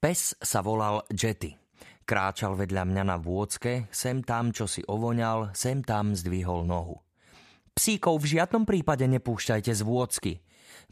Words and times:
Pes 0.00 0.32
sa 0.40 0.64
volal 0.64 1.04
Jetty. 1.12 1.52
Kráčal 2.08 2.56
vedľa 2.56 2.88
mňa 2.88 3.04
na 3.04 3.20
vôcke, 3.20 3.84
sem 3.92 4.24
tam, 4.24 4.48
čo 4.48 4.64
si 4.64 4.80
ovoňal, 4.80 5.52
sem 5.52 5.84
tam 5.84 6.16
zdvihol 6.16 6.64
nohu. 6.64 7.04
Psíkov 7.76 8.24
v 8.24 8.40
žiadnom 8.40 8.64
prípade 8.64 9.04
nepúšťajte 9.04 9.68
z 9.76 9.82
vôcky, 9.84 10.32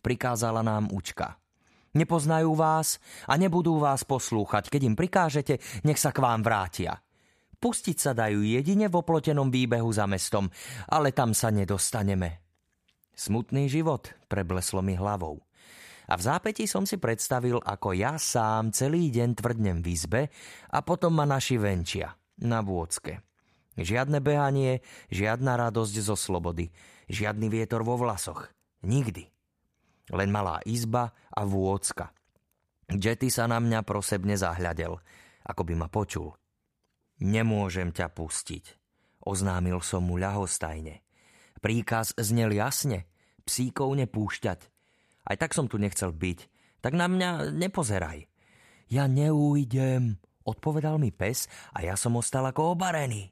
prikázala 0.05 0.61
nám 0.61 0.93
učka. 0.93 1.41
Nepoznajú 1.97 2.53
vás 2.53 3.01
a 3.25 3.41
nebudú 3.41 3.81
vás 3.81 4.05
poslúchať. 4.05 4.68
Keď 4.68 4.80
im 4.84 4.93
prikážete, 4.93 5.56
nech 5.88 5.96
sa 5.96 6.12
k 6.12 6.20
vám 6.20 6.45
vrátia. 6.45 7.00
Pustiť 7.56 7.96
sa 7.96 8.12
dajú 8.12 8.45
jedine 8.45 8.93
v 8.93 8.98
oplotenom 9.00 9.48
výbehu 9.48 9.88
za 9.88 10.04
mestom, 10.04 10.52
ale 10.84 11.16
tam 11.16 11.32
sa 11.32 11.48
nedostaneme. 11.48 12.45
Smutný 13.16 13.72
život, 13.72 14.12
prebleslo 14.29 14.84
mi 14.84 15.00
hlavou. 15.00 15.48
A 16.09 16.16
v 16.16 16.25
zápäti 16.25 16.64
som 16.64 16.88
si 16.88 16.96
predstavil, 16.96 17.61
ako 17.61 17.93
ja 17.93 18.16
sám 18.16 18.72
celý 18.72 19.12
deň 19.12 19.30
tvrdnem 19.36 19.79
v 19.84 19.86
izbe 19.93 20.22
a 20.72 20.79
potom 20.80 21.12
ma 21.12 21.29
naši 21.29 21.61
venčia 21.61 22.16
na 22.40 22.64
vôcke. 22.64 23.21
Žiadne 23.79 24.18
behanie, 24.25 24.80
žiadna 25.13 25.54
radosť 25.54 25.94
zo 26.02 26.16
slobody, 26.18 26.72
žiadny 27.07 27.46
vietor 27.52 27.85
vo 27.85 28.00
vlasoch. 28.00 28.50
Nikdy. 28.82 29.29
Len 30.16 30.30
malá 30.32 30.64
izba 30.64 31.13
a 31.29 31.44
vôcka. 31.44 32.11
Jetty 32.88 33.28
sa 33.28 33.44
na 33.44 33.61
mňa 33.61 33.84
prosebne 33.84 34.33
zahľadel, 34.34 34.97
ako 35.44 35.62
by 35.62 35.75
ma 35.77 35.92
počul. 35.92 36.33
Nemôžem 37.20 37.92
ťa 37.92 38.08
pustiť, 38.16 38.64
oznámil 39.28 39.84
som 39.84 40.08
mu 40.08 40.16
ľahostajne. 40.16 41.05
Príkaz 41.61 42.16
znel 42.16 42.56
jasne, 42.56 43.05
psíkov 43.44 43.92
nepúšťať. 43.98 44.78
Aj 45.28 45.37
tak 45.37 45.53
som 45.53 45.69
tu 45.69 45.77
nechcel 45.77 46.17
byť, 46.17 46.39
tak 46.81 46.97
na 46.97 47.05
mňa 47.05 47.53
nepozeraj. 47.53 48.25
Ja 48.89 49.05
neújdem, 49.05 50.17
odpovedal 50.48 50.97
mi 50.97 51.12
pes 51.12 51.45
a 51.77 51.84
ja 51.84 51.92
som 52.00 52.17
ostal 52.17 52.48
ako 52.48 52.72
obarený. 52.72 53.28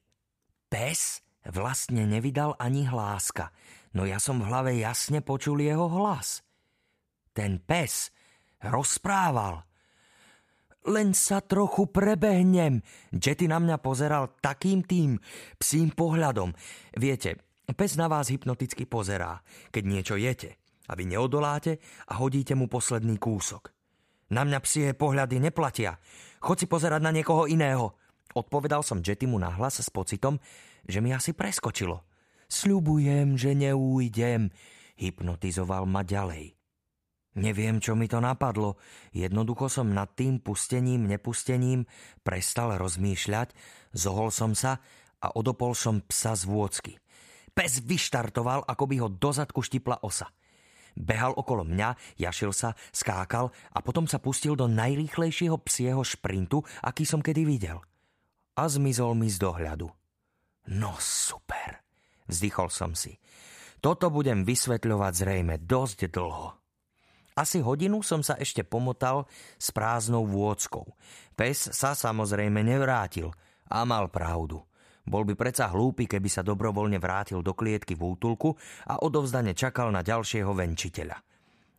Pes 0.69 1.25
vlastne 1.48 2.05
nevydal 2.05 2.53
ani 2.61 2.85
hláska, 2.85 3.48
no 3.97 4.05
ja 4.05 4.20
som 4.20 4.45
v 4.45 4.48
hlave 4.53 4.77
jasne 4.77 5.25
počul 5.25 5.65
jeho 5.65 5.89
hlas. 5.89 6.45
Ten 7.33 7.57
pes 7.65 8.13
rozprával. 8.61 9.65
Len 10.87 11.17
sa 11.17 11.42
trochu 11.42 11.91
prebehnem. 11.91 12.79
Jetty 13.11 13.51
na 13.51 13.59
mňa 13.59 13.77
pozeral 13.83 14.39
takým 14.39 14.87
tým 14.87 15.19
psím 15.59 15.91
pohľadom. 15.91 16.55
Viete, 16.95 17.42
pes 17.75 17.98
na 17.98 18.07
vás 18.07 18.31
hypnoticky 18.31 18.87
pozerá, 18.87 19.42
keď 19.75 19.83
niečo 19.83 20.15
jete. 20.15 20.61
A 20.87 20.92
vy 20.95 21.11
neodoláte 21.11 21.83
a 22.06 22.23
hodíte 22.23 22.55
mu 22.55 22.70
posledný 22.70 23.19
kúsok. 23.19 23.75
Na 24.31 24.42
mňa 24.42 24.59
psie 24.62 24.87
pohľady 24.95 25.39
neplatia. 25.39 25.98
Chod 26.42 26.62
si 26.62 26.67
pozerať 26.67 26.98
na 27.03 27.15
niekoho 27.15 27.47
iného. 27.47 27.95
Odpovedal 28.34 28.83
som 28.83 29.03
Jetty 29.03 29.25
mu 29.31 29.39
nahlas 29.39 29.79
s 29.79 29.89
pocitom, 29.89 30.37
že 30.87 30.98
mi 30.98 31.14
asi 31.14 31.31
preskočilo. 31.31 32.03
Sľubujem, 32.47 33.39
že 33.39 33.55
neújdem. 33.55 34.51
Hypnotizoval 34.98 35.87
ma 35.87 36.03
ďalej. 36.03 36.57
Neviem, 37.37 37.84
čo 37.84 37.92
mi 37.92 38.09
to 38.09 38.17
napadlo. 38.17 38.81
Jednoducho 39.12 39.69
som 39.69 39.92
nad 39.92 40.17
tým 40.17 40.41
pustením, 40.41 41.05
nepustením 41.05 41.84
prestal 42.25 42.81
rozmýšľať, 42.81 43.53
zohol 43.92 44.33
som 44.33 44.57
sa 44.57 44.81
a 45.20 45.37
odopol 45.37 45.77
som 45.77 46.01
psa 46.01 46.33
z 46.33 46.48
vôcky. 46.48 46.92
Pes 47.53 47.84
vyštartoval, 47.84 48.64
ako 48.64 48.84
by 48.89 48.97
ho 49.05 49.09
do 49.12 49.31
zadku 49.37 49.61
štipla 49.61 50.01
osa. 50.01 50.33
Behal 50.97 51.36
okolo 51.36 51.62
mňa, 51.62 52.16
jašil 52.16 52.56
sa, 52.56 52.72
skákal 52.89 53.52
a 53.70 53.78
potom 53.84 54.08
sa 54.08 54.16
pustil 54.16 54.56
do 54.56 54.64
najrýchlejšieho 54.64 55.61
psieho 55.61 56.00
šprintu, 56.00 56.64
aký 56.80 57.05
som 57.05 57.20
kedy 57.20 57.44
videl. 57.44 57.84
A 58.56 58.64
zmizol 58.64 59.12
mi 59.12 59.28
z 59.28 59.36
dohľadu. 59.36 59.92
No 60.72 60.97
super, 60.97 61.84
vzdychol 62.27 62.72
som 62.72 62.96
si. 62.96 63.20
Toto 63.85 64.08
budem 64.08 64.42
vysvetľovať 64.42 65.12
zrejme 65.12 65.55
dosť 65.62 66.08
dlho. 66.08 66.56
Asi 67.36 67.61
hodinu 67.61 68.01
som 68.01 68.24
sa 68.24 68.40
ešte 68.40 68.64
pomotal 68.64 69.29
s 69.61 69.68
prázdnou 69.68 70.24
vôckou. 70.24 70.96
Pes 71.36 71.68
sa 71.68 71.92
samozrejme 71.92 72.64
nevrátil 72.64 73.29
a 73.68 73.85
mal 73.85 74.08
pravdu. 74.08 74.64
Bol 75.06 75.22
by 75.22 75.39
predsa 75.39 75.70
hlúpy, 75.70 76.11
keby 76.11 76.27
sa 76.27 76.42
dobrovoľne 76.42 76.98
vrátil 76.98 77.39
do 77.40 77.55
klietky 77.55 77.94
v 77.94 78.18
útulku 78.18 78.58
a 78.90 78.98
odovzdane 79.00 79.55
čakal 79.55 79.94
na 79.94 80.02
ďalšieho 80.02 80.50
venčiteľa. 80.50 81.17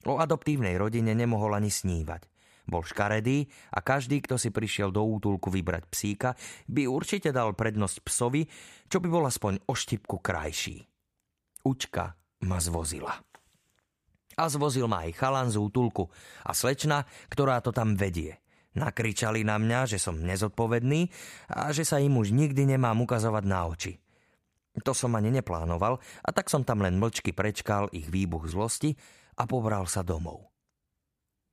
O 0.07 0.17
adoptívnej 0.17 0.79
rodine 0.79 1.11
nemohol 1.11 1.59
ani 1.59 1.67
snívať. 1.67 2.31
Bol 2.67 2.83
škaredý 2.83 3.47
a 3.75 3.79
každý, 3.79 4.19
kto 4.23 4.35
si 4.35 4.51
prišiel 4.51 4.91
do 4.91 5.03
útulku 5.03 5.47
vybrať 5.51 5.83
psíka, 5.87 6.29
by 6.67 6.87
určite 6.87 7.31
dal 7.31 7.55
prednosť 7.55 8.03
psovi, 8.03 8.43
čo 8.87 8.99
by 8.99 9.07
bol 9.07 9.23
aspoň 9.23 9.67
o 9.67 9.73
štipku 9.75 10.19
krajší. 10.19 10.83
Učka 11.63 12.15
ma 12.47 12.59
zvozila 12.59 13.27
a 14.37 14.43
zvozil 14.53 14.85
ma 14.85 15.09
aj 15.09 15.17
chalan 15.17 15.49
z 15.49 15.57
útulku 15.57 16.13
a 16.45 16.53
slečna, 16.53 17.09
ktorá 17.27 17.57
to 17.59 17.73
tam 17.73 17.97
vedie. 17.97 18.37
Nakričali 18.77 19.41
na 19.41 19.57
mňa, 19.57 19.89
že 19.89 19.97
som 19.97 20.21
nezodpovedný 20.21 21.09
a 21.49 21.73
že 21.73 21.81
sa 21.81 21.97
im 21.97 22.13
už 22.13 22.29
nikdy 22.29 22.69
nemám 22.77 23.01
ukazovať 23.01 23.43
na 23.49 23.65
oči. 23.65 23.97
To 24.85 24.93
som 24.93 25.17
ani 25.17 25.33
neplánoval 25.33 25.97
a 25.97 26.29
tak 26.29 26.53
som 26.53 26.61
tam 26.61 26.85
len 26.85 27.01
mlčky 27.01 27.33
prečkal 27.33 27.89
ich 27.89 28.05
výbuch 28.05 28.45
zlosti 28.45 28.93
a 29.41 29.49
pobral 29.49 29.89
sa 29.89 30.05
domov. 30.05 30.53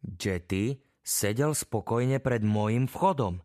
Jetty 0.04 0.76
sedel 1.00 1.56
spokojne 1.56 2.20
pred 2.20 2.44
môjim 2.44 2.84
vchodom 2.84 3.40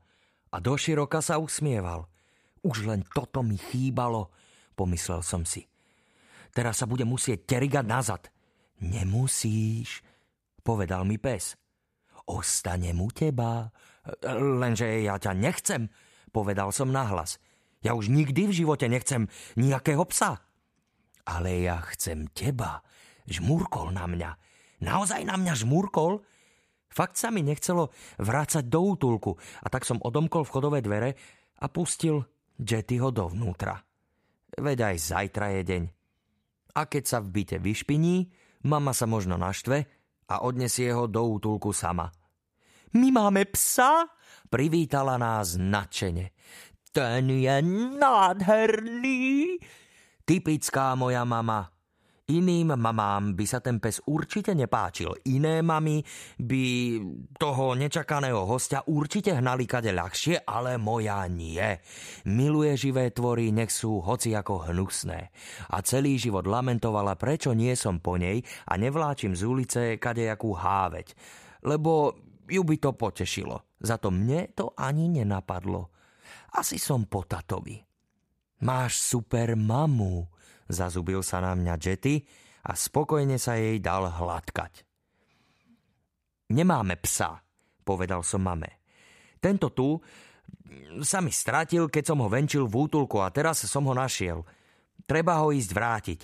a 0.51 0.55
doširoka 0.59 1.23
sa 1.23 1.39
usmieval. 1.39 2.11
Už 2.59 2.83
len 2.83 3.07
toto 3.07 3.39
mi 3.39 3.55
chýbalo, 3.55 4.35
pomyslel 4.75 5.23
som 5.23 5.47
si. 5.47 5.63
Teraz 6.51 6.83
sa 6.83 6.85
bude 6.85 7.07
musieť 7.07 7.47
terigať 7.47 7.87
nazad– 7.87 8.27
Nemusíš, 8.79 9.99
povedal 10.63 11.03
mi 11.03 11.19
pes. 11.19 11.59
Ostanem 12.29 13.01
u 13.01 13.09
teba. 13.09 13.73
Lenže 14.29 15.01
ja 15.01 15.17
ťa 15.17 15.33
nechcem, 15.33 15.89
povedal 16.29 16.69
som 16.69 16.93
nahlas. 16.93 17.41
Ja 17.81 17.97
už 17.97 18.13
nikdy 18.13 18.49
v 18.49 18.57
živote 18.63 18.85
nechcem 18.85 19.25
nejakého 19.57 20.05
psa. 20.13 20.37
Ale 21.25 21.65
ja 21.65 21.81
chcem 21.95 22.29
teba. 22.29 22.85
Žmúrkol 23.25 23.93
na 23.93 24.05
mňa. 24.05 24.31
Naozaj 24.85 25.25
na 25.25 25.35
mňa 25.41 25.53
žmúrkol? 25.57 26.21
Fakt 26.89 27.21
sa 27.21 27.29
mi 27.29 27.45
nechcelo 27.45 27.93
vrácať 28.17 28.65
do 28.65 28.81
útulku 28.81 29.37
a 29.61 29.67
tak 29.69 29.85
som 29.85 30.01
odomkol 30.01 30.41
vchodové 30.41 30.81
dvere 30.81 31.13
a 31.61 31.69
pustil 31.69 32.25
Jettyho 32.57 33.13
dovnútra. 33.13 33.77
Veď 34.57 34.93
aj 34.93 34.95
zajtra 34.97 35.47
je 35.59 35.61
deň. 35.63 35.83
A 36.75 36.81
keď 36.89 37.03
sa 37.05 37.17
v 37.21 37.29
byte 37.29 37.57
vyšpiní, 37.61 38.29
Mama 38.59 38.91
sa 38.91 39.07
možno 39.07 39.39
naštve 39.39 39.87
a 40.27 40.35
odnesie 40.43 40.91
ho 40.91 41.07
do 41.07 41.23
útulku 41.23 41.71
sama. 41.71 42.11
My 42.93 43.09
máme 43.13 43.45
psa? 43.53 44.07
Privítala 44.49 45.21
nás 45.21 45.59
nadšene. 45.59 46.33
Ten 46.89 47.29
je 47.29 47.57
nádherný. 48.01 49.57
Typická 50.25 50.97
moja 50.97 51.21
mama, 51.25 51.69
Iným 52.29 52.77
mamám 52.77 53.33
by 53.33 53.45
sa 53.49 53.57
ten 53.57 53.81
pes 53.81 54.05
určite 54.05 54.53
nepáčil. 54.53 55.17
Iné 55.33 55.65
mamy 55.65 56.05
by 56.37 56.63
toho 57.41 57.73
nečakaného 57.73 58.45
hostia 58.45 58.85
určite 58.85 59.33
hnali 59.33 59.65
kade 59.65 59.89
ľahšie, 59.89 60.45
ale 60.45 60.77
moja 60.77 61.25
nie. 61.25 61.81
Miluje 62.29 62.77
živé 62.77 63.09
tvory, 63.09 63.49
nech 63.49 63.73
sú 63.73 63.97
hoci 64.05 64.37
ako 64.37 64.69
hnusné. 64.69 65.33
A 65.73 65.81
celý 65.81 66.21
život 66.21 66.45
lamentovala, 66.45 67.17
prečo 67.17 67.57
nie 67.57 67.73
som 67.73 67.97
po 67.97 68.21
nej 68.21 68.45
a 68.69 68.77
nevláčim 68.77 69.33
z 69.33 69.41
ulice 69.49 69.81
kadejakú 69.97 70.53
háveť. 70.53 71.17
Lebo 71.65 72.13
ju 72.49 72.61
by 72.65 72.75
to 72.81 72.91
potešilo. 72.97 73.77
Za 73.79 74.01
to 74.01 74.09
mne 74.09 74.51
to 74.57 74.73
ani 74.75 75.07
nenapadlo. 75.07 75.93
Asi 76.57 76.81
som 76.81 77.05
po 77.05 77.23
tatovi. 77.23 77.77
Máš 78.65 78.99
super 78.99 79.55
mamu, 79.55 80.27
Zazubil 80.69 81.25
sa 81.25 81.41
na 81.41 81.57
mňa 81.57 81.81
Jetty 81.81 82.21
a 82.69 82.77
spokojne 82.77 83.41
sa 83.41 83.57
jej 83.57 83.81
dal 83.81 84.05
hladkať. 84.05 84.85
Nemáme 86.53 86.93
psa, 87.01 87.41
povedal 87.81 88.21
som 88.21 88.45
mame. 88.45 88.77
Tento 89.41 89.73
tu 89.73 89.97
sa 91.01 91.25
mi 91.25 91.33
stratil, 91.33 91.89
keď 91.89 92.13
som 92.13 92.21
ho 92.21 92.29
venčil 92.29 92.69
v 92.69 92.85
útulku 92.85 93.17
a 93.17 93.33
teraz 93.33 93.65
som 93.65 93.81
ho 93.89 93.93
našiel. 93.97 94.45
Treba 95.09 95.41
ho 95.41 95.49
ísť 95.49 95.71
vrátiť. 95.73 96.19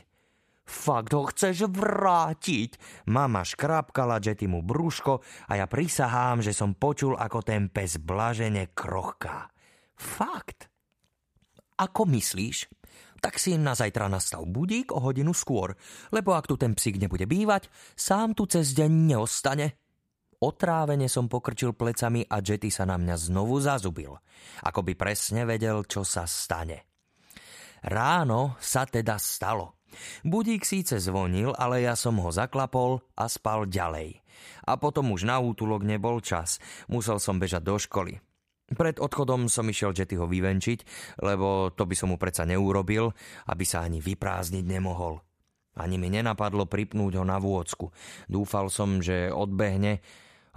Fakt 0.66 1.14
ho 1.14 1.30
chceš 1.30 1.70
vrátiť? 1.70 3.06
Mama 3.10 3.46
škrápkala 3.46 4.18
Jettymu 4.18 4.66
brúško 4.66 5.22
a 5.46 5.62
ja 5.62 5.70
prisahám, 5.70 6.42
že 6.42 6.58
som 6.58 6.74
počul, 6.74 7.14
ako 7.14 7.46
ten 7.46 7.70
pes 7.70 8.02
blažene 8.02 8.74
krochká. 8.74 9.54
Fakt? 9.94 10.68
Ako 11.78 12.10
myslíš? 12.10 12.70
tak 13.26 13.42
si 13.42 13.58
na 13.58 13.74
zajtra 13.74 14.06
nastav 14.06 14.46
budík 14.46 14.94
o 14.94 15.02
hodinu 15.02 15.34
skôr, 15.34 15.74
lebo 16.14 16.38
ak 16.38 16.46
tu 16.46 16.62
ten 16.62 16.78
psík 16.78 17.02
nebude 17.02 17.26
bývať, 17.26 17.74
sám 17.98 18.38
tu 18.38 18.46
cez 18.46 18.78
deň 18.78 18.92
neostane. 19.10 19.82
Otrávene 20.46 21.10
som 21.10 21.26
pokrčil 21.26 21.74
plecami 21.74 22.22
a 22.30 22.38
Jetty 22.38 22.70
sa 22.70 22.86
na 22.86 23.02
mňa 23.02 23.18
znovu 23.18 23.58
zazubil. 23.58 24.14
Ako 24.62 24.86
by 24.86 24.94
presne 24.94 25.42
vedel, 25.42 25.90
čo 25.90 26.06
sa 26.06 26.30
stane. 26.30 26.86
Ráno 27.82 28.62
sa 28.62 28.86
teda 28.86 29.18
stalo. 29.18 29.82
Budík 30.24 30.66
síce 30.66 30.98
zvonil, 31.02 31.54
ale 31.56 31.86
ja 31.86 31.94
som 31.94 32.18
ho 32.20 32.30
zaklapol 32.34 33.04
a 33.16 33.30
spal 33.30 33.68
ďalej. 33.70 34.22
A 34.66 34.76
potom 34.76 35.14
už 35.14 35.28
na 35.28 35.38
útulok 35.40 35.86
nebol 35.86 36.20
čas. 36.20 36.60
Musel 36.90 37.22
som 37.22 37.40
bežať 37.40 37.64
do 37.64 37.76
školy. 37.80 38.20
Pred 38.66 38.98
odchodom 38.98 39.46
som 39.46 39.70
išiel 39.70 39.94
Jettyho 39.94 40.26
vyvenčiť, 40.26 40.80
lebo 41.22 41.70
to 41.78 41.86
by 41.86 41.94
som 41.94 42.10
mu 42.10 42.18
predsa 42.18 42.50
neurobil, 42.50 43.14
aby 43.46 43.62
sa 43.62 43.86
ani 43.86 44.02
vyprázdniť 44.02 44.66
nemohol. 44.66 45.22
Ani 45.78 46.02
mi 46.02 46.10
nenapadlo 46.10 46.66
pripnúť 46.66 47.22
ho 47.22 47.26
na 47.28 47.38
vôcku. 47.38 47.94
Dúfal 48.26 48.74
som, 48.74 49.04
že 49.04 49.30
odbehne 49.30 50.02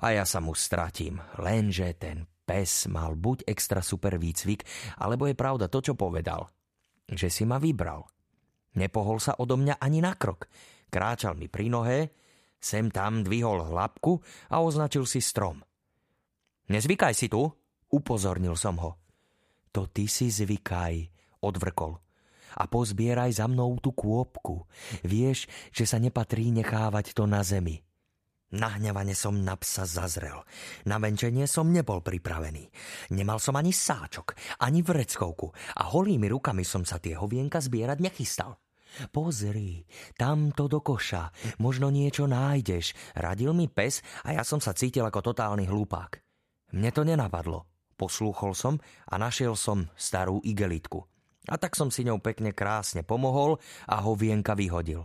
a 0.01 0.15
ja 0.15 0.25
sa 0.25 0.41
mu 0.41 0.57
stratím. 0.57 1.21
Lenže 1.37 1.93
ten 2.01 2.25
pes 2.49 2.89
mal 2.89 3.13
buď 3.13 3.45
extra 3.45 3.85
super 3.85 4.17
výcvik, 4.17 4.65
alebo 5.05 5.29
je 5.29 5.37
pravda 5.37 5.69
to, 5.69 5.85
čo 5.85 5.93
povedal. 5.93 6.49
Že 7.05 7.29
si 7.29 7.45
ma 7.45 7.61
vybral. 7.61 8.09
Nepohol 8.77 9.23
sa 9.23 9.39
odo 9.41 9.57
mňa 9.57 9.81
ani 9.81 10.05
na 10.05 10.13
krok. 10.19 10.51
Kráčal 10.93 11.39
mi 11.39 11.49
pri 11.49 11.73
nohe, 11.73 12.13
sem 12.59 12.93
tam 12.93 13.25
dvihol 13.25 13.65
hlapku 13.73 14.21
a 14.53 14.61
označil 14.61 15.09
si 15.09 15.23
strom. 15.25 15.63
Nezvykaj 16.69 17.15
si 17.17 17.33
tu, 17.33 17.49
Upozornil 17.89 18.53
som 18.53 18.77
ho. 18.85 19.01
To 19.73 19.89
ty 19.89 20.05
si 20.05 20.29
zvykaj, 20.29 21.09
odvrkol. 21.41 21.97
A 22.59 22.65
pozbieraj 22.69 23.41
za 23.41 23.49
mnou 23.49 23.81
tú 23.81 23.97
kôpku. 23.97 24.69
Vieš, 25.05 25.49
že 25.73 25.85
sa 25.89 25.97
nepatrí 25.97 26.53
nechávať 26.53 27.17
to 27.17 27.25
na 27.25 27.41
zemi. 27.41 27.81
Nahňavane 28.49 29.13
som 29.13 29.45
na 29.45 29.61
psa 29.61 29.85
zazrel. 29.85 30.41
Na 30.89 30.97
venčenie 30.97 31.45
som 31.45 31.69
nebol 31.69 32.01
pripravený. 32.01 32.65
Nemal 33.13 33.45
som 33.45 33.53
ani 33.61 33.77
sáčok, 33.77 34.33
ani 34.65 34.81
vreckovku 34.81 35.53
a 35.77 35.93
holými 35.93 36.33
rukami 36.33 36.65
som 36.65 36.81
sa 36.81 36.97
tie 36.97 37.13
hovienka 37.13 37.61
zbierať 37.61 38.01
nechystal. 38.01 38.57
Pozri, 39.13 39.85
tamto 40.17 40.65
do 40.65 40.81
koša, 40.81 41.29
možno 41.61 41.93
niečo 41.93 42.25
nájdeš, 42.25 42.97
radil 43.21 43.53
mi 43.53 43.69
pes 43.69 44.01
a 44.25 44.33
ja 44.33 44.43
som 44.49 44.65
sa 44.65 44.73
cítil 44.73 45.05
ako 45.05 45.21
totálny 45.21 45.69
hlupák. 45.69 46.17
Mne 46.73 46.91
to 46.97 47.05
nenapadlo. 47.05 47.69
Poslúchol 48.01 48.57
som 48.57 48.81
a 49.13 49.21
našiel 49.21 49.59
som 49.61 49.93
starú 49.93 50.41
igelitku. 50.41 51.05
A 51.53 51.61
tak 51.61 51.77
som 51.77 51.93
si 51.93 52.01
ňou 52.01 52.21
pekne 52.25 52.57
krásne 52.57 53.05
pomohol 53.05 53.61
a 53.85 54.01
ho 54.01 54.17
vienka 54.17 54.57
vyhodil. 54.57 55.05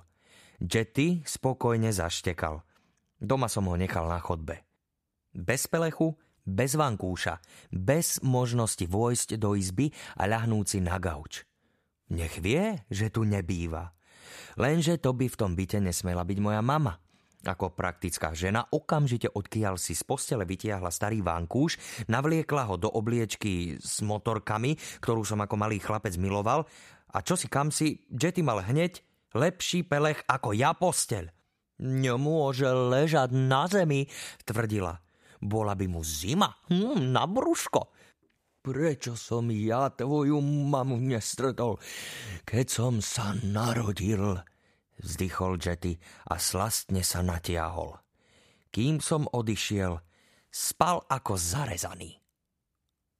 Jetty 0.64 1.28
spokojne 1.28 1.92
zaštekal. 1.92 2.64
Doma 3.24 3.48
som 3.48 3.72
ho 3.72 3.80
nechal 3.80 4.12
na 4.12 4.20
chodbe. 4.20 4.68
Bez 5.32 5.72
pelechu, 5.72 6.12
bez 6.44 6.76
vankúša, 6.76 7.40
bez 7.72 8.20
možnosti 8.20 8.84
vojsť 8.84 9.40
do 9.40 9.56
izby 9.56 9.96
a 10.20 10.28
ľahnúci 10.28 10.84
na 10.84 11.00
gauč. 11.00 11.48
Nech 12.12 12.44
vie, 12.44 12.84
že 12.92 13.08
tu 13.08 13.24
nebýva. 13.24 13.96
Lenže 14.60 15.00
to 15.00 15.16
by 15.16 15.32
v 15.32 15.40
tom 15.40 15.56
byte 15.56 15.80
nesmela 15.80 16.28
byť 16.28 16.38
moja 16.44 16.60
mama. 16.60 17.00
Ako 17.44 17.76
praktická 17.76 18.36
žena 18.36 18.68
okamžite 18.72 19.32
odkiaľ 19.32 19.76
si 19.80 19.96
z 19.96 20.04
postele 20.04 20.44
vytiahla 20.44 20.92
starý 20.92 21.20
vankúš, 21.24 21.80
navliekla 22.12 22.68
ho 22.72 22.76
do 22.76 22.92
obliečky 22.92 23.80
s 23.80 24.04
motorkami, 24.04 24.76
ktorú 25.00 25.24
som 25.24 25.40
ako 25.40 25.56
malý 25.60 25.80
chlapec 25.80 26.16
miloval 26.20 26.68
a 27.12 27.20
čo 27.24 27.40
si 27.40 27.48
kam 27.48 27.72
si, 27.72 28.04
Jetty 28.12 28.44
mal 28.44 28.64
hneď 28.64 29.00
lepší 29.36 29.84
pelech 29.84 30.24
ako 30.28 30.56
ja 30.56 30.72
posteľ. 30.72 31.43
Nemôže 31.84 32.72
ležať 32.72 33.36
na 33.36 33.68
zemi, 33.68 34.08
tvrdila. 34.48 35.04
Bola 35.44 35.76
by 35.76 35.86
mu 35.92 36.00
zima, 36.00 36.48
hm, 36.72 37.12
na 37.12 37.28
brúško. 37.28 37.92
Prečo 38.64 39.20
som 39.20 39.52
ja 39.52 39.92
tvoju 39.92 40.40
mamu 40.40 40.96
nestretol, 40.96 41.84
keď 42.48 42.66
som 42.72 43.04
sa 43.04 43.36
narodil? 43.44 44.40
vzdychol 45.04 45.60
Jetty 45.60 46.00
a 46.32 46.40
slastne 46.40 47.04
sa 47.04 47.20
natiahol. 47.20 48.00
Kým 48.72 49.04
som 49.04 49.28
odišiel, 49.28 50.00
spal 50.48 51.04
ako 51.12 51.36
zarezaný. 51.36 52.23